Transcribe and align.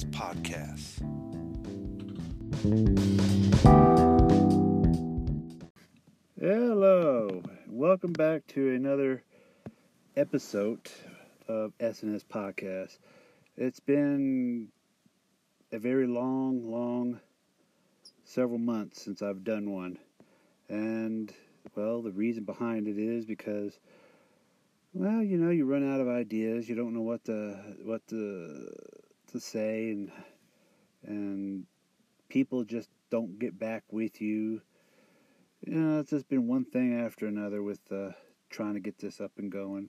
SNS 0.00 0.10
Podcasts. 0.10 1.00
Hello, 6.40 7.42
welcome 7.68 8.12
back 8.12 8.46
to 8.48 8.74
another 8.74 9.22
episode 10.16 10.90
of 11.48 11.72
SNS 11.78 12.24
Podcast. 12.24 12.98
It's 13.56 13.80
been 13.80 14.68
a 15.72 15.78
very 15.78 16.06
long, 16.06 16.70
long, 16.70 17.20
several 18.24 18.58
months 18.58 19.02
since 19.02 19.22
I've 19.22 19.44
done 19.44 19.70
one, 19.70 19.98
and 20.68 21.32
well, 21.74 22.02
the 22.02 22.12
reason 22.12 22.44
behind 22.44 22.88
it 22.88 22.98
is 22.98 23.26
because, 23.26 23.78
well, 24.94 25.22
you 25.22 25.36
know, 25.36 25.50
you 25.50 25.66
run 25.66 25.92
out 25.92 26.00
of 26.00 26.08
ideas. 26.08 26.68
You 26.68 26.74
don't 26.74 26.94
know 26.94 27.02
what 27.02 27.24
to 27.26 27.58
what 27.84 28.06
to 28.08 28.66
to 29.30 29.40
say, 29.40 29.90
and 29.90 30.10
and 31.04 31.66
people 32.28 32.64
just 32.64 32.88
don't 33.10 33.38
get 33.38 33.58
back 33.58 33.84
with 33.90 34.20
you. 34.20 34.62
You 35.66 35.74
know, 35.74 36.00
it's 36.00 36.10
just 36.10 36.28
been 36.28 36.48
one 36.48 36.64
thing 36.64 36.98
after 36.98 37.26
another 37.26 37.62
with 37.62 37.80
uh, 37.92 38.10
trying 38.48 38.74
to 38.74 38.80
get 38.80 38.98
this 38.98 39.20
up 39.20 39.32
and 39.36 39.50
going. 39.50 39.88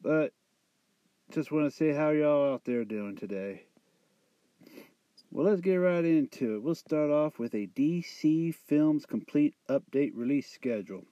But 0.00 0.32
just 1.30 1.52
want 1.52 1.66
to 1.66 1.76
see 1.76 1.90
how 1.90 2.10
y'all 2.10 2.54
out 2.54 2.64
there 2.64 2.84
doing 2.84 3.16
today. 3.16 3.64
Well, 5.30 5.46
let's 5.46 5.62
get 5.62 5.76
right 5.76 6.04
into 6.04 6.56
it. 6.56 6.62
We'll 6.62 6.74
start 6.74 7.10
off 7.10 7.38
with 7.38 7.54
a 7.54 7.66
DC 7.66 8.54
Films 8.54 9.06
complete 9.06 9.54
update 9.68 10.12
release 10.14 10.50
schedule. 10.50 11.04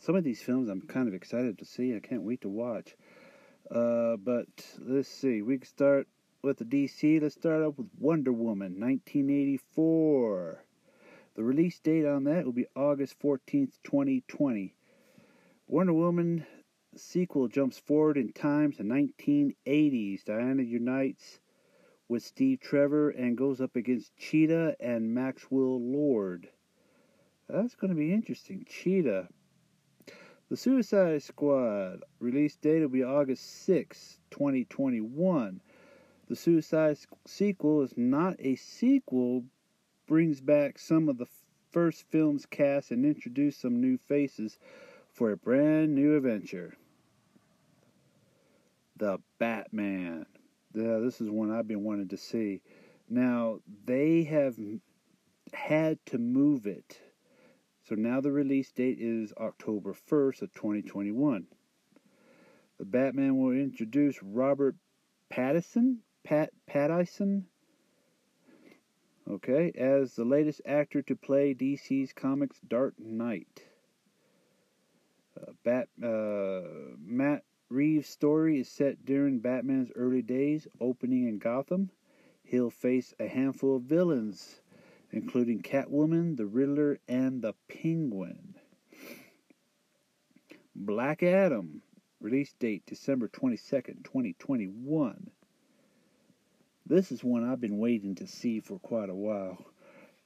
Some 0.00 0.16
of 0.16 0.24
these 0.24 0.42
films 0.42 0.68
I'm 0.68 0.80
kind 0.80 1.08
of 1.08 1.14
excited 1.14 1.58
to 1.58 1.64
see. 1.64 1.94
I 1.94 2.00
can't 2.00 2.22
wait 2.22 2.40
to 2.40 2.48
watch. 2.48 2.96
Uh, 3.70 4.16
but 4.16 4.48
let's 4.80 5.08
see. 5.08 5.42
We 5.42 5.58
can 5.58 5.66
start 5.66 6.08
with 6.42 6.58
the 6.58 6.64
DC. 6.64 7.20
Let's 7.20 7.34
start 7.34 7.62
off 7.62 7.78
with 7.78 7.88
Wonder 7.98 8.32
Woman 8.32 8.80
1984. 8.80 10.64
The 11.34 11.42
release 11.42 11.78
date 11.78 12.04
on 12.04 12.24
that 12.24 12.44
will 12.44 12.52
be 12.52 12.66
August 12.76 13.18
14th, 13.20 13.78
2020. 13.84 14.74
Wonder 15.66 15.94
Woman 15.94 16.46
sequel 16.96 17.48
jumps 17.48 17.78
forward 17.78 18.18
in 18.18 18.32
time 18.32 18.72
to 18.72 18.82
1980s. 18.82 20.24
Diana 20.24 20.62
unites 20.62 21.40
with 22.08 22.22
Steve 22.22 22.60
Trevor 22.60 23.10
and 23.10 23.38
goes 23.38 23.60
up 23.60 23.76
against 23.76 24.14
Cheetah 24.16 24.76
and 24.80 25.14
Maxwell 25.14 25.80
Lord. 25.80 26.48
That's 27.48 27.74
going 27.74 27.90
to 27.90 27.96
be 27.96 28.12
interesting. 28.12 28.66
Cheetah. 28.68 29.28
The 30.52 30.58
Suicide 30.58 31.22
Squad 31.22 32.02
release 32.20 32.56
date 32.56 32.82
will 32.82 32.88
be 32.90 33.02
August 33.02 33.64
6, 33.64 34.18
2021. 34.30 35.62
The 36.28 36.36
Suicide 36.36 36.98
sequel 37.26 37.80
is 37.80 37.96
not 37.96 38.36
a 38.38 38.56
sequel, 38.56 39.44
brings 40.06 40.42
back 40.42 40.78
some 40.78 41.08
of 41.08 41.16
the 41.16 41.24
first 41.70 42.04
film's 42.10 42.44
cast 42.44 42.90
and 42.90 43.06
introduces 43.06 43.62
some 43.62 43.80
new 43.80 43.96
faces 43.96 44.58
for 45.10 45.32
a 45.32 45.38
brand 45.38 45.94
new 45.94 46.18
adventure. 46.18 46.76
The 48.98 49.20
Batman. 49.38 50.26
Yeah, 50.74 50.98
this 50.98 51.22
is 51.22 51.30
one 51.30 51.50
I've 51.50 51.66
been 51.66 51.82
wanting 51.82 52.08
to 52.08 52.18
see. 52.18 52.60
Now, 53.08 53.60
they 53.86 54.24
have 54.24 54.58
had 55.54 56.04
to 56.04 56.18
move 56.18 56.66
it. 56.66 57.00
So 57.92 57.96
now 57.96 58.22
the 58.22 58.32
release 58.32 58.72
date 58.72 58.96
is 59.00 59.34
October 59.36 59.92
1st 59.92 60.40
of 60.40 60.54
2021. 60.54 61.46
The 62.78 62.86
Batman 62.86 63.36
will 63.36 63.52
introduce 63.52 64.22
Robert 64.22 64.76
Pattinson, 65.30 65.98
Pat 66.24 66.54
Pattinson, 66.66 67.42
okay, 69.28 69.72
as 69.72 70.14
the 70.14 70.24
latest 70.24 70.62
actor 70.64 71.02
to 71.02 71.14
play 71.14 71.54
DC's 71.54 72.14
Comics 72.14 72.58
Dark 72.66 72.94
Knight. 72.98 73.62
Uh, 75.38 75.52
Bat 75.62 75.88
uh, 76.02 76.96
Matt 76.98 77.44
Reeves' 77.68 78.08
story 78.08 78.60
is 78.60 78.70
set 78.70 79.04
during 79.04 79.40
Batman's 79.40 79.92
early 79.94 80.22
days, 80.22 80.66
opening 80.80 81.28
in 81.28 81.36
Gotham. 81.36 81.90
He'll 82.42 82.70
face 82.70 83.12
a 83.20 83.28
handful 83.28 83.76
of 83.76 83.82
villains, 83.82 84.61
including 85.12 85.62
Catwoman, 85.62 86.36
the 86.36 86.46
Riddler, 86.46 86.98
and 87.06 87.42
the 87.42 87.54
Penguin. 87.68 88.54
Black 90.74 91.22
Adam, 91.22 91.82
release 92.20 92.54
date 92.58 92.84
December 92.86 93.28
22nd, 93.28 94.04
2021. 94.04 95.30
This 96.86 97.12
is 97.12 97.22
one 97.22 97.48
I've 97.48 97.60
been 97.60 97.78
waiting 97.78 98.14
to 98.16 98.26
see 98.26 98.60
for 98.60 98.78
quite 98.78 99.10
a 99.10 99.14
while. 99.14 99.58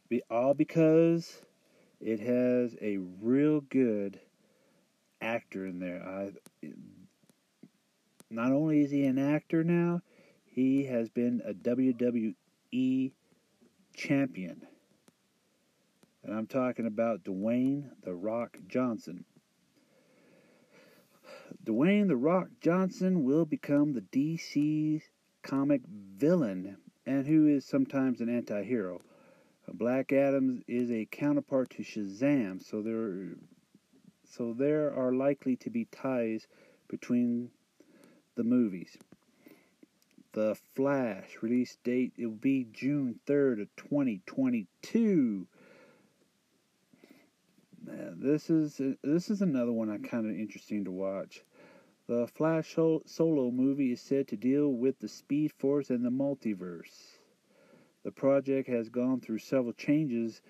Be, 0.08 0.22
all 0.30 0.54
because 0.54 1.42
it 2.00 2.20
has 2.20 2.76
a 2.80 2.98
real 3.20 3.60
good 3.60 4.20
actor 5.20 5.66
in 5.66 5.80
there. 5.80 6.02
I 6.02 6.30
not 8.30 8.52
only 8.52 8.82
is 8.82 8.90
he 8.90 9.04
an 9.04 9.18
actor 9.18 9.64
now, 9.64 10.00
he 10.44 10.84
has 10.84 11.08
been 11.08 11.42
a 11.44 11.52
WWE 11.52 13.12
champion. 13.94 14.66
And 16.26 16.34
I'm 16.34 16.48
talking 16.48 16.86
about 16.86 17.22
Dwayne 17.22 17.88
The 18.02 18.12
Rock 18.12 18.58
Johnson. 18.66 19.24
Dwayne 21.64 22.08
The 22.08 22.16
Rock 22.16 22.48
Johnson 22.60 23.22
will 23.22 23.44
become 23.44 23.92
the 23.92 24.00
DC 24.00 25.02
comic 25.44 25.82
villain 25.86 26.78
and 27.06 27.28
who 27.28 27.46
is 27.46 27.64
sometimes 27.64 28.20
an 28.20 28.28
anti 28.28 28.64
hero. 28.64 29.02
Black 29.72 30.12
Adam 30.12 30.64
is 30.66 30.90
a 30.90 31.06
counterpart 31.12 31.70
to 31.70 31.84
Shazam, 31.84 32.60
so 32.60 32.82
there, 32.82 33.36
so 34.24 34.52
there 34.52 34.92
are 34.92 35.12
likely 35.12 35.54
to 35.58 35.70
be 35.70 35.84
ties 35.84 36.48
between 36.88 37.50
the 38.34 38.42
movies. 38.42 38.98
The 40.32 40.56
Flash 40.74 41.36
release 41.40 41.78
date 41.84 42.14
it 42.16 42.26
will 42.26 42.34
be 42.34 42.66
June 42.72 43.20
3rd 43.28 43.62
of 43.62 43.76
2022. 43.76 45.46
This 48.16 48.50
is 48.50 48.80
this 49.02 49.30
is 49.30 49.42
another 49.42 49.72
one 49.72 49.90
I 49.90 49.98
kind 49.98 50.26
of 50.26 50.36
interesting 50.36 50.84
to 50.84 50.90
watch. 50.90 51.44
The 52.06 52.26
Flash 52.26 52.74
solo 52.74 53.50
movie 53.50 53.92
is 53.92 54.00
said 54.00 54.28
to 54.28 54.36
deal 54.36 54.72
with 54.72 54.98
the 54.98 55.08
Speed 55.08 55.52
Force 55.52 55.90
and 55.90 56.04
the 56.04 56.10
multiverse. 56.10 57.18
The 58.04 58.12
project 58.12 58.68
has 58.68 58.88
gone 58.88 59.20
through 59.20 59.38
several 59.38 59.72
changes 59.72 60.40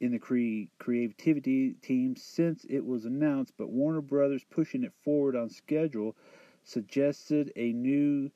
in 0.00 0.12
the 0.12 0.18
cre- 0.18 0.68
creativity 0.78 1.74
team 1.80 2.16
since 2.16 2.66
it 2.68 2.84
was 2.84 3.06
announced, 3.06 3.54
but 3.56 3.70
Warner 3.70 4.02
Brothers 4.02 4.44
pushing 4.50 4.84
it 4.84 4.92
forward 5.02 5.34
on 5.36 5.48
schedule 5.48 6.16
suggested 6.64 7.52
a 7.56 7.72
new 7.72 8.30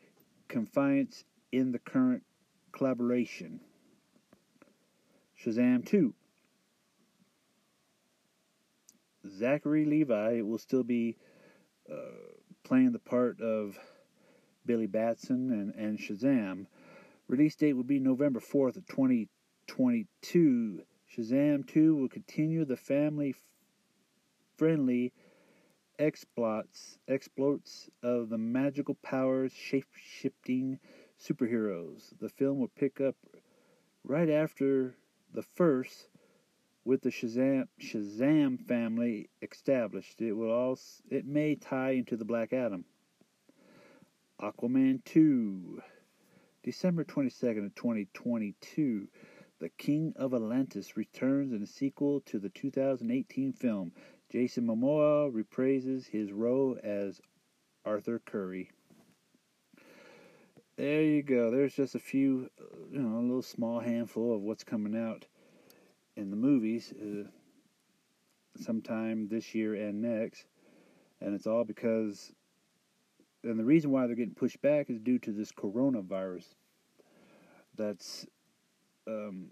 confiance 0.49 1.25
in 1.53 1.73
the 1.73 1.79
current 1.79 2.23
collaboration. 2.73 3.61
Shazam 5.39 5.85
2. 5.85 6.15
Zachary 9.39 9.85
Levi 9.85 10.41
will 10.43 10.59
still 10.59 10.83
be 10.83 11.17
uh, 11.91 11.97
playing 12.65 12.93
the 12.93 12.99
part 12.99 13.41
of 13.41 13.79
Billy 14.67 14.87
Batson 14.87 15.51
and, 15.51 15.75
and 15.75 15.99
Shazam. 15.99 16.67
Release 17.29 17.57
date 17.57 17.75
will 17.75 17.85
be 17.85 17.99
November 17.99 18.41
4th 18.41 18.77
of 18.77 18.87
2022. 18.87 20.83
Shazam 21.17 21.67
2 21.67 21.97
will 21.97 22.09
continue 22.09 22.65
the 22.65 22.77
family 22.77 23.35
friendly 24.57 25.13
exploits 25.99 26.99
exploits 27.09 27.91
of 28.03 28.31
the 28.31 28.39
magical 28.39 28.95
powers 29.03 29.53
shape-shifting 29.53 30.79
superheroes. 31.23 32.13
The 32.21 32.29
film 32.29 32.59
will 32.59 32.71
pick 32.77 33.01
up 33.01 33.17
right 34.05 34.31
after 34.31 34.95
the 35.33 35.43
first 35.43 36.09
with 36.85 37.03
the 37.03 37.11
Shazam 37.11 37.69
Shazam 37.81 38.61
family 38.67 39.29
established. 39.43 40.21
It 40.21 40.33
will 40.33 40.51
also 40.51 41.03
it 41.11 41.27
may 41.27 41.55
tie 41.55 41.93
into 41.93 42.17
the 42.17 42.25
Black 42.25 42.53
Adam. 42.53 42.85
Aquaman 44.41 45.05
2 45.05 45.83
December 46.63 47.05
22nd 47.05 47.67
of 47.67 47.75
2022 47.75 49.09
The 49.59 49.69
King 49.69 50.15
of 50.17 50.33
Atlantis 50.33 50.97
returns 50.97 51.53
in 51.53 51.63
a 51.63 51.67
sequel 51.67 52.21
to 52.23 52.39
the 52.39 52.49
2018 52.49 53.53
film 53.53 53.93
Jason 54.31 54.67
Momoa 54.67 55.31
reprises 55.31 56.07
his 56.07 56.33
role 56.33 56.79
as 56.83 57.21
Arthur 57.85 58.21
Curry. 58.25 58.71
There 60.77 61.03
you 61.03 61.23
go. 61.23 61.51
There's 61.51 61.75
just 61.75 61.95
a 61.95 61.99
few, 61.99 62.49
uh, 62.59 62.65
you 62.91 63.01
know, 63.01 63.19
a 63.19 63.21
little 63.21 63.43
small 63.43 63.81
handful 63.81 64.35
of 64.35 64.41
what's 64.41 64.65
coming 64.65 64.97
out 64.97 65.27
in 66.17 66.31
the 66.31 66.37
movies 66.37 66.93
uh, 66.93 67.29
sometime 68.63 69.29
this 69.29 69.55
year 69.55 69.75
and 69.75 70.03
next. 70.03 70.47
And 71.21 71.35
it's 71.35 71.47
all 71.47 71.65
because 71.65 72.33
and 73.43 73.59
the 73.59 73.65
reason 73.65 73.91
why 73.91 74.07
they're 74.07 74.17
getting 74.17 74.35
pushed 74.35 74.61
back 74.61 74.91
is 74.91 75.01
due 75.01 75.19
to 75.21 75.33
this 75.33 75.51
coronavirus 75.51 76.45
that's 77.77 78.27
um, 79.07 79.47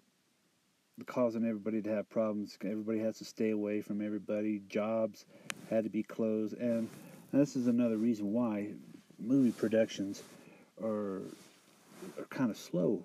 causing 1.06 1.46
everybody 1.46 1.81
to 1.82 1.90
have 1.90 2.08
problems. 2.10 2.58
Everybody 2.62 2.99
has 2.99 3.19
to 3.19 3.25
stay 3.25 3.50
away 3.50 3.81
from 3.81 4.05
everybody. 4.05 4.60
Jobs 4.69 5.25
had 5.70 5.84
to 5.84 5.90
be 5.90 6.02
closed, 6.02 6.55
and 6.55 6.88
this 7.32 7.56
is 7.56 7.66
another 7.66 7.96
reason 7.96 8.32
why 8.32 8.69
movie 9.19 9.52
productions 9.52 10.22
are 10.82 11.22
are 12.19 12.26
kind 12.31 12.50
of 12.50 12.56
slow 12.56 13.02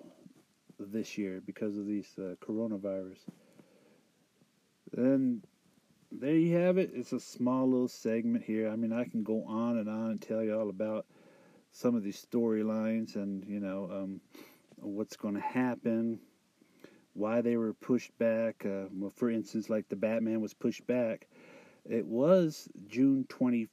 this 0.78 1.16
year 1.16 1.40
because 1.44 1.76
of 1.78 1.86
these 1.86 2.08
uh, 2.18 2.34
coronavirus. 2.44 3.18
And 4.96 5.44
there 6.12 6.36
you 6.36 6.56
have 6.56 6.78
it. 6.78 6.90
It's 6.94 7.12
a 7.12 7.20
small 7.20 7.68
little 7.68 7.88
segment 7.88 8.44
here. 8.44 8.70
I 8.70 8.76
mean, 8.76 8.92
I 8.92 9.04
can 9.04 9.22
go 9.24 9.44
on 9.44 9.78
and 9.78 9.88
on 9.88 10.10
and 10.10 10.22
tell 10.22 10.42
you 10.42 10.58
all 10.58 10.68
about 10.68 11.06
some 11.72 11.96
of 11.96 12.04
these 12.04 12.24
storylines 12.24 13.16
and 13.16 13.44
you 13.48 13.58
know 13.58 13.88
um, 13.90 14.20
what's 14.76 15.16
going 15.16 15.34
to 15.34 15.40
happen, 15.40 16.20
why 17.14 17.40
they 17.40 17.56
were 17.56 17.72
pushed 17.74 18.16
back. 18.18 18.64
Uh, 18.64 18.84
well, 18.92 19.10
for 19.10 19.28
instance, 19.28 19.68
like 19.68 19.88
the 19.88 19.96
Batman 19.96 20.40
was 20.40 20.54
pushed 20.54 20.86
back. 20.86 21.26
It 21.84 22.06
was 22.06 22.68
June 22.86 23.26
twenty, 23.28 23.68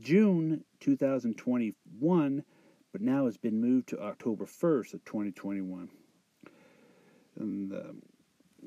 June 0.00 0.64
two 0.80 0.96
thousand 0.96 1.36
twenty 1.36 1.74
one, 2.00 2.42
but 2.90 3.00
now 3.00 3.26
it's 3.26 3.36
been 3.36 3.60
moved 3.60 3.88
to 3.90 4.02
October 4.02 4.44
first 4.44 4.92
of 4.92 5.04
twenty 5.04 5.30
twenty 5.30 5.60
one. 5.60 5.88
And 7.38 7.72
um, 7.72 8.02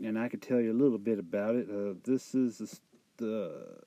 and 0.04 0.18
I 0.18 0.30
could 0.30 0.42
tell 0.42 0.60
you 0.60 0.72
a 0.72 0.80
little 0.82 0.98
bit 0.98 1.20
about 1.20 1.56
it. 1.56 1.68
Uh, 1.70 1.94
this 2.04 2.34
is 2.36 2.82
the 3.18 3.80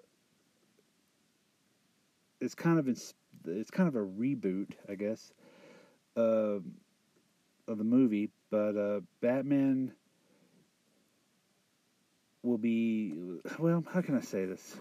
it's 2.40 2.54
kind 2.54 2.78
of 2.78 2.88
it's 2.88 3.70
kind 3.70 3.88
of 3.88 3.96
a 3.96 4.04
reboot, 4.04 4.72
I 4.88 4.94
guess, 4.94 5.32
uh, 6.16 6.58
of 7.68 7.78
the 7.78 7.84
movie. 7.84 8.30
But 8.50 8.76
uh, 8.76 9.00
Batman 9.20 9.92
will 12.42 12.58
be 12.58 13.14
well. 13.58 13.84
How 13.92 14.02
can 14.02 14.16
I 14.16 14.20
say 14.20 14.44
this? 14.44 14.76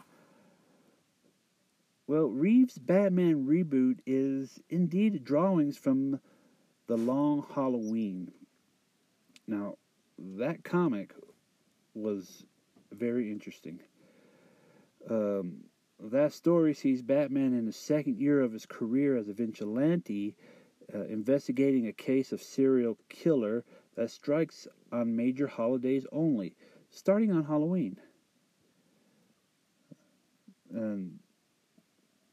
Well, 2.08 2.28
Reeves' 2.28 2.78
Batman 2.78 3.48
reboot 3.48 4.00
is 4.06 4.60
indeed 4.70 5.24
drawings 5.24 5.78
from 5.78 6.20
the 6.88 6.98
Long 6.98 7.46
Halloween. 7.56 8.34
Now, 9.48 9.76
that 10.38 10.64
comic 10.64 11.14
was 11.94 12.46
very 12.92 13.32
interesting. 13.32 13.80
Um, 15.10 15.64
that 16.00 16.34
story 16.34 16.74
sees 16.74 17.02
Batman 17.02 17.54
in 17.54 17.66
the 17.66 17.72
second 17.72 18.18
year 18.18 18.42
of 18.42 18.54
his 18.54 18.66
career 18.66 19.18
as 19.18 19.28
a 19.28 19.34
vigilante 19.34 20.36
uh, 20.94 21.04
investigating 21.06 21.88
a 21.88 21.94
case 21.94 22.32
of 22.32 22.42
serial 22.42 22.98
killer 23.10 23.64
that 23.96 24.10
strikes 24.10 24.68
on 24.92 25.16
major 25.16 25.48
holidays 25.48 26.06
only, 26.12 26.56
starting 26.90 27.32
on 27.32 27.44
Halloween. 27.44 27.98
And 30.72 31.20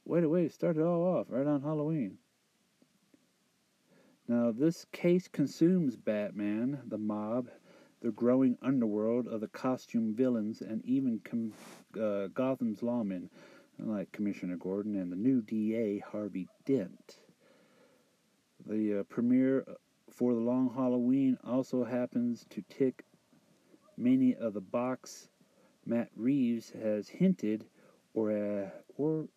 wait 0.04 0.24
a 0.24 0.28
wait, 0.28 0.46
it 0.46 0.52
started 0.52 0.82
all 0.82 1.02
off 1.02 1.26
right 1.28 1.46
on 1.46 1.62
Halloween. 1.62 2.18
Now, 4.28 4.52
this 4.52 4.84
case 4.92 5.26
consumes 5.26 5.96
Batman, 5.96 6.82
the 6.86 6.98
mob, 6.98 7.48
the 8.00 8.10
growing 8.12 8.56
underworld 8.62 9.26
of 9.26 9.40
the 9.40 9.48
costume 9.48 10.14
villains, 10.14 10.60
and 10.60 10.84
even 10.84 11.20
com- 11.24 11.52
uh, 12.00 12.28
Gotham's 12.28 12.80
lawmen, 12.80 13.28
like 13.78 14.12
Commissioner 14.12 14.56
Gordon 14.56 14.96
and 14.96 15.10
the 15.10 15.16
new 15.16 15.42
DA 15.42 15.98
Harvey 15.98 16.48
Dent. 16.64 17.18
The 18.66 19.00
uh, 19.00 19.02
premiere 19.04 19.64
for 20.10 20.34
the 20.34 20.40
Long 20.40 20.72
Halloween 20.74 21.38
also 21.44 21.84
happens 21.84 22.44
to 22.50 22.62
tick 22.68 23.04
many 23.96 24.34
of 24.34 24.54
the 24.54 24.60
box 24.60 25.28
Matt 25.86 26.10
Reeves 26.16 26.70
has 26.82 27.08
hinted 27.08 27.64
or 28.14 28.32
uh, 28.32 28.70
or 28.96 29.28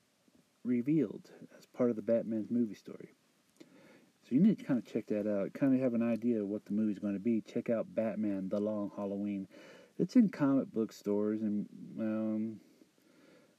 revealed 0.63 1.29
as 1.57 1.65
part 1.65 1.89
of 1.89 1.95
the 1.95 2.01
Batman's 2.01 2.51
movie 2.51 2.75
story. 2.75 3.15
So 4.31 4.36
you 4.36 4.44
need 4.44 4.60
to 4.60 4.63
kind 4.63 4.80
of 4.80 4.86
check 4.86 5.07
that 5.07 5.28
out. 5.28 5.51
Kind 5.54 5.75
of 5.75 5.81
have 5.81 5.94
an 5.94 6.01
idea 6.01 6.42
of 6.42 6.48
what 6.48 6.63
the 6.63 6.72
movie's 6.72 7.00
going 7.00 7.16
to 7.16 7.19
be. 7.19 7.42
Check 7.42 7.69
out 7.69 7.94
Batman: 7.94 8.48
The 8.48 8.62
Long 8.62 8.89
Halloween. 8.95 9.45
It's 10.00 10.16
in 10.16 10.30
comic 10.30 10.72
book 10.72 10.94
stores 10.94 11.42
and 11.42 11.68
um, 12.00 12.62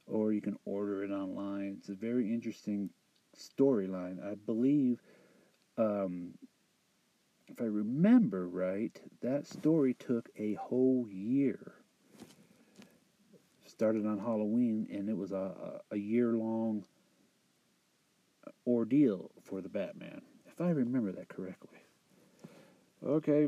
or 0.07 0.33
you 0.33 0.41
can 0.41 0.57
order 0.65 1.03
it 1.03 1.11
online. 1.11 1.75
It's 1.77 1.89
a 1.89 1.93
very 1.93 2.33
interesting 2.33 2.89
storyline. 3.37 4.25
I 4.25 4.33
believe, 4.33 4.99
um, 5.77 6.33
if 7.47 7.61
I 7.61 7.65
remember 7.65 8.47
right, 8.47 8.99
that 9.21 9.45
story 9.45 9.93
took 9.93 10.27
a 10.37 10.55
whole 10.55 11.05
year. 11.07 11.73
Started 13.67 14.07
on 14.07 14.17
Halloween, 14.17 14.87
and 14.91 15.07
it 15.07 15.15
was 15.15 15.33
a, 15.33 15.81
a 15.91 15.97
year 15.97 16.33
long 16.33 16.83
ordeal 18.65 19.29
for 19.43 19.61
the 19.61 19.69
Batman 19.69 20.23
if 20.53 20.61
I 20.61 20.69
remember 20.69 21.11
that 21.13 21.29
correctly. 21.29 21.79
Okay. 23.05 23.47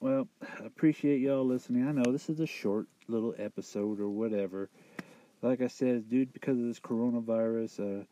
Well, 0.00 0.28
I 0.42 0.64
appreciate 0.64 1.20
y'all 1.20 1.44
listening. 1.44 1.88
I 1.88 1.92
know 1.92 2.12
this 2.12 2.28
is 2.28 2.40
a 2.40 2.46
short 2.46 2.86
little 3.08 3.34
episode 3.38 4.00
or 4.00 4.08
whatever. 4.08 4.68
Like 5.42 5.60
I 5.60 5.66
said, 5.66 6.08
dude, 6.08 6.32
because 6.32 6.58
of 6.58 6.66
this 6.66 6.78
coronavirus, 6.78 8.02
uh, 8.02 8.04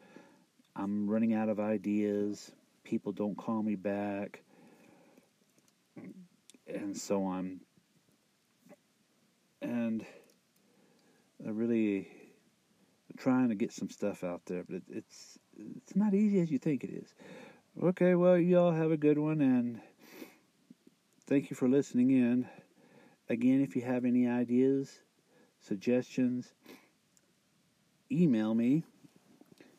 I'm 0.74 1.08
running 1.08 1.34
out 1.34 1.48
of 1.48 1.60
ideas. 1.60 2.50
People 2.82 3.12
don't 3.12 3.36
call 3.36 3.62
me 3.62 3.76
back. 3.76 4.42
And 6.66 6.96
so 6.96 7.24
on. 7.24 7.60
And 9.62 10.04
I 11.44 11.50
really 11.50 12.08
trying 13.16 13.50
to 13.50 13.54
get 13.54 13.72
some 13.72 13.90
stuff 13.90 14.24
out 14.24 14.42
there, 14.46 14.64
but 14.64 14.76
it, 14.76 14.82
it's 14.88 15.38
it's 15.76 15.96
not 15.96 16.14
easy 16.14 16.40
as 16.40 16.50
you 16.50 16.58
think 16.58 16.84
it 16.84 16.90
is. 16.90 17.14
Okay, 17.82 18.14
well, 18.14 18.38
y'all 18.38 18.72
have 18.72 18.90
a 18.90 18.96
good 18.96 19.18
one, 19.18 19.40
and 19.40 19.80
thank 21.26 21.50
you 21.50 21.56
for 21.56 21.68
listening 21.68 22.10
in. 22.10 22.48
Again, 23.28 23.60
if 23.60 23.76
you 23.76 23.82
have 23.82 24.04
any 24.04 24.28
ideas, 24.28 25.00
suggestions, 25.60 26.52
email 28.10 28.54
me. 28.54 28.84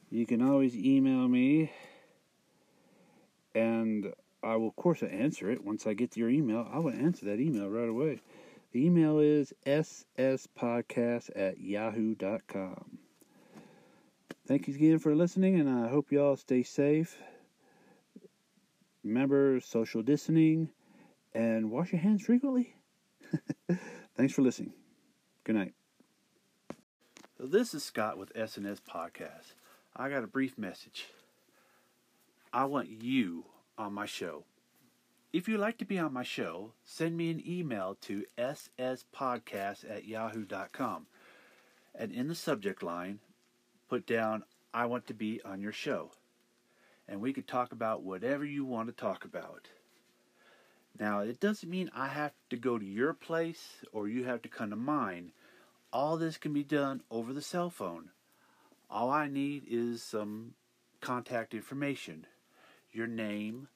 You 0.09 0.25
can 0.25 0.41
always 0.41 0.75
email 0.75 1.27
me, 1.27 1.71
and 3.55 4.13
I 4.43 4.55
will, 4.55 4.69
of 4.69 4.75
course, 4.75 5.03
answer 5.03 5.49
it 5.49 5.63
once 5.63 5.87
I 5.87 5.93
get 5.93 6.15
your 6.15 6.29
email. 6.29 6.67
I 6.71 6.79
will 6.79 6.91
answer 6.93 7.25
that 7.25 7.39
email 7.39 7.67
right 7.67 7.89
away. 7.89 8.21
The 8.71 8.85
email 8.85 9.19
is 9.19 9.53
sspodcast 9.65 11.31
at 11.35 11.59
yahoo.com. 11.59 12.99
Thank 14.47 14.69
you 14.69 14.75
again 14.75 14.97
for 14.99 15.13
listening, 15.13 15.59
and 15.59 15.67
I 15.67 15.89
hope 15.89 16.09
you 16.09 16.23
all 16.23 16.37
stay 16.37 16.63
safe. 16.63 17.17
Remember 19.03 19.59
social 19.59 20.01
distancing 20.01 20.69
and 21.33 21.69
wash 21.69 21.91
your 21.91 21.99
hands 21.99 22.23
frequently. 22.23 22.73
Thanks 24.15 24.31
for 24.31 24.43
listening. 24.43 24.71
Good 25.43 25.55
night. 25.55 25.73
This 27.37 27.73
is 27.73 27.83
Scott 27.83 28.17
with 28.17 28.33
SNS 28.35 28.79
Podcast. 28.89 29.51
I 29.93 30.07
got 30.07 30.23
a 30.23 30.27
brief 30.27 30.57
message. 30.57 31.07
I 32.53 32.63
want 32.63 32.87
you 32.87 33.47
on 33.77 33.91
my 33.91 34.05
show. 34.05 34.45
If 35.33 35.49
you'd 35.49 35.59
like 35.59 35.77
to 35.79 35.85
be 35.85 35.99
on 35.99 36.13
my 36.13 36.23
show, 36.23 36.71
send 36.85 37.17
me 37.17 37.31
an 37.31 37.43
email 37.45 37.97
to 38.03 38.23
sspodcast 38.37 39.83
at 39.89 40.05
yahoo.com. 40.05 41.07
And 41.93 42.13
in 42.13 42.29
the 42.29 42.35
subject 42.35 42.81
line, 42.81 43.19
put 43.87 44.05
down, 44.05 44.43
I 44.73 44.85
want 44.85 45.07
to 45.07 45.13
be 45.13 45.41
on 45.43 45.61
your 45.61 45.71
show. 45.71 46.11
And 47.07 47.21
we 47.21 47.33
could 47.33 47.47
talk 47.47 47.71
about 47.71 48.03
whatever 48.03 48.43
you 48.45 48.65
want 48.65 48.87
to 48.87 48.93
talk 48.93 49.23
about. 49.23 49.67
Now, 50.99 51.19
it 51.19 51.39
doesn't 51.39 51.69
mean 51.69 51.91
I 51.95 52.07
have 52.07 52.33
to 52.49 52.57
go 52.57 52.77
to 52.77 52.85
your 52.85 53.13
place 53.13 53.85
or 53.93 54.07
you 54.07 54.25
have 54.25 54.41
to 54.41 54.49
come 54.49 54.71
to 54.71 54.75
mine. 54.75 55.31
All 55.93 56.17
this 56.17 56.37
can 56.37 56.53
be 56.53 56.63
done 56.63 57.01
over 57.09 57.33
the 57.33 57.41
cell 57.41 57.69
phone. 57.69 58.09
All 58.89 59.09
I 59.09 59.27
need 59.27 59.63
is 59.69 60.01
some 60.01 60.53
contact 61.01 61.53
information 61.53 62.25
your 62.91 63.07
name, 63.07 63.67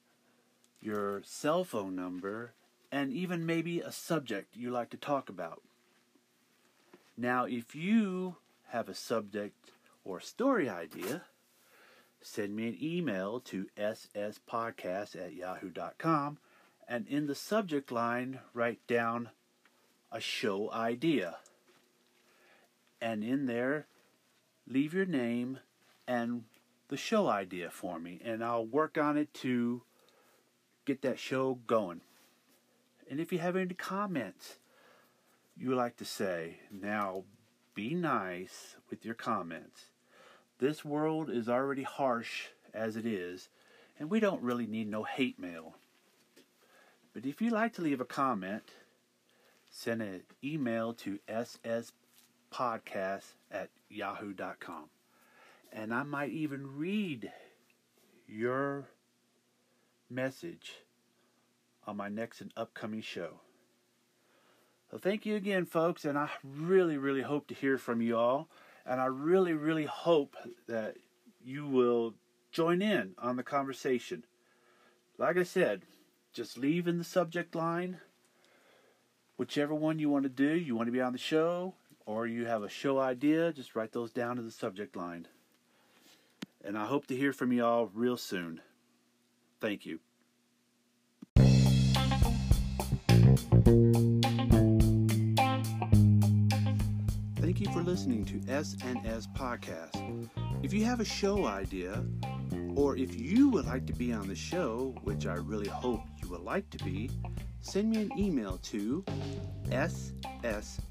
your 0.81 1.21
cell 1.23 1.63
phone 1.63 1.95
number, 1.95 2.53
and 2.91 3.13
even 3.13 3.45
maybe 3.45 3.79
a 3.79 3.91
subject 3.91 4.55
you 4.55 4.71
like 4.71 4.89
to 4.89 4.97
talk 4.97 5.29
about. 5.29 5.61
Now, 7.15 7.45
if 7.45 7.75
you 7.75 8.37
have 8.69 8.89
a 8.89 8.95
subject 8.95 9.71
or 10.03 10.19
story 10.19 10.69
idea, 10.69 11.23
send 12.21 12.55
me 12.55 12.67
an 12.67 12.77
email 12.81 13.39
to 13.39 13.67
sspodcast 13.77 15.15
at 15.15 15.33
yahoo.com 15.33 16.37
and 16.87 17.07
in 17.07 17.27
the 17.27 17.35
subject 17.35 17.91
line 17.91 18.39
write 18.53 18.85
down 18.87 19.29
a 20.11 20.19
show 20.19 20.71
idea. 20.71 21.37
And 23.01 23.23
in 23.23 23.45
there, 23.45 23.87
leave 24.67 24.93
your 24.93 25.05
name 25.05 25.59
and 26.07 26.43
the 26.89 26.97
show 26.97 27.27
idea 27.27 27.69
for 27.69 27.97
me, 27.99 28.19
and 28.23 28.43
I'll 28.43 28.65
work 28.65 28.97
on 28.97 29.17
it 29.17 29.33
to 29.35 29.83
get 30.85 31.01
that 31.03 31.17
show 31.17 31.59
going. 31.65 32.01
And 33.09 33.19
if 33.19 33.31
you 33.31 33.39
have 33.39 33.55
any 33.55 33.73
comments 33.73 34.57
you 35.55 35.73
like 35.73 35.95
to 35.97 36.05
say, 36.05 36.57
now 36.69 37.23
be 37.81 37.95
nice 37.95 38.75
with 38.91 39.03
your 39.03 39.15
comments. 39.15 39.85
This 40.59 40.85
world 40.85 41.31
is 41.31 41.49
already 41.49 41.81
harsh 41.81 42.49
as 42.75 42.95
it 42.95 43.07
is, 43.07 43.49
and 43.97 44.07
we 44.07 44.19
don't 44.19 44.43
really 44.43 44.67
need 44.67 44.87
no 44.87 45.01
hate 45.01 45.39
mail. 45.39 45.73
But 47.11 47.25
if 47.25 47.41
you'd 47.41 47.53
like 47.53 47.73
to 47.73 47.81
leave 47.81 47.99
a 47.99 48.05
comment, 48.05 48.69
send 49.71 50.03
an 50.03 50.21
email 50.43 50.93
to 50.93 51.17
sspodcast 51.27 51.93
at 53.49 53.69
yahoo.com. 53.89 54.89
And 55.73 55.91
I 55.91 56.03
might 56.03 56.29
even 56.29 56.77
read 56.77 57.31
your 58.27 58.85
message 60.07 60.75
on 61.87 61.97
my 61.97 62.09
next 62.09 62.41
and 62.41 62.53
upcoming 62.55 63.01
show. 63.01 63.39
So 64.91 64.97
thank 64.97 65.25
you 65.25 65.37
again, 65.37 65.65
folks, 65.65 66.03
and 66.03 66.17
I 66.17 66.29
really, 66.43 66.97
really 66.97 67.21
hope 67.21 67.47
to 67.47 67.53
hear 67.53 67.77
from 67.77 68.01
you 68.01 68.17
all. 68.17 68.49
And 68.85 68.99
I 68.99 69.05
really, 69.05 69.53
really 69.53 69.85
hope 69.85 70.35
that 70.67 70.97
you 71.41 71.65
will 71.65 72.13
join 72.51 72.81
in 72.81 73.11
on 73.17 73.37
the 73.37 73.43
conversation. 73.43 74.25
Like 75.17 75.37
I 75.37 75.43
said, 75.43 75.83
just 76.33 76.57
leave 76.57 76.89
in 76.89 76.97
the 76.97 77.05
subject 77.05 77.55
line 77.55 77.99
whichever 79.37 79.73
one 79.73 79.97
you 79.97 80.09
want 80.09 80.23
to 80.23 80.29
do. 80.29 80.53
You 80.53 80.75
want 80.75 80.87
to 80.87 80.91
be 80.91 80.99
on 80.99 81.13
the 81.13 81.17
show, 81.17 81.73
or 82.05 82.27
you 82.27 82.45
have 82.45 82.63
a 82.63 82.69
show 82.69 82.99
idea, 82.99 83.53
just 83.53 83.77
write 83.77 83.93
those 83.93 84.11
down 84.11 84.37
in 84.37 84.45
the 84.45 84.51
subject 84.51 84.97
line. 84.97 85.25
And 86.65 86.77
I 86.77 86.85
hope 86.85 87.07
to 87.07 87.15
hear 87.15 87.31
from 87.31 87.53
you 87.53 87.63
all 87.63 87.89
real 87.93 88.17
soon. 88.17 88.59
Thank 89.61 89.85
you. 89.85 89.99
You 97.61 97.71
for 97.71 97.83
listening 97.83 98.25
to 98.25 98.39
SNS 98.39 99.31
Podcast. 99.35 100.27
If 100.63 100.73
you 100.73 100.83
have 100.85 100.99
a 100.99 101.05
show 101.05 101.45
idea, 101.45 102.03
or 102.75 102.97
if 102.97 103.19
you 103.19 103.49
would 103.49 103.65
like 103.65 103.85
to 103.85 103.93
be 103.93 104.11
on 104.11 104.27
the 104.27 104.35
show, 104.35 104.95
which 105.03 105.27
I 105.27 105.35
really 105.35 105.67
hope 105.67 106.01
you 106.21 106.27
would 106.29 106.41
like 106.41 106.67
to 106.71 106.83
be, 106.83 107.11
send 107.61 107.91
me 107.91 108.01
an 108.01 108.09
email 108.17 108.57
to 108.63 109.05
sspodcast 109.69 110.81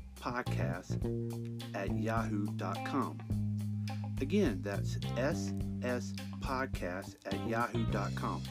at 1.74 1.98
yahoo.com. 1.98 3.18
Again, 4.20 4.60
that's 4.62 4.94
sspodcast 5.80 7.16
at 7.26 7.48
yahoo.com. 7.48 8.42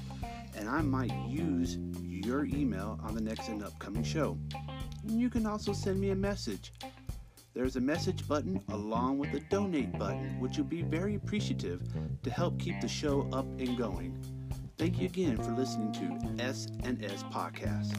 And 0.58 0.68
I 0.68 0.82
might 0.82 1.14
use 1.30 1.78
your 2.02 2.44
email 2.46 3.00
on 3.02 3.16
the 3.16 3.22
next 3.22 3.48
and 3.48 3.64
upcoming 3.64 4.04
show. 4.04 4.38
You 5.08 5.30
can 5.30 5.46
also 5.46 5.72
send 5.72 6.02
me 6.02 6.10
a 6.10 6.16
message. 6.16 6.74
There's 7.54 7.76
a 7.76 7.82
message 7.82 8.28
button 8.28 8.62
along 8.70 9.18
with 9.18 9.34
a 9.34 9.40
donate 9.50 9.98
button, 9.98 10.40
which 10.40 10.58
will 10.58 10.66
be 10.66 10.84
very 10.84 11.16
appreciative 11.16 11.82
to 12.22 12.30
help 12.30 12.60
keep 12.60 12.80
the 12.80 12.88
show 12.88 13.28
up 13.34 13.46
and 13.60 13.76
going. 13.76 14.18
Thank 14.78 15.00
you 15.00 15.08
again 15.08 15.36
for 15.38 15.52
listening 15.52 15.92
to 15.94 16.44
S&S 16.44 17.24
Podcast. 17.24 17.96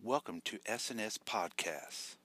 Welcome 0.00 0.40
to 0.44 0.58
S&S 0.66 1.18
Podcasts. 1.18 2.19